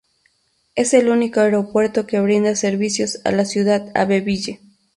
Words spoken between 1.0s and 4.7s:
único aeropuerto que brinda servicios a la ciudad Abbeville.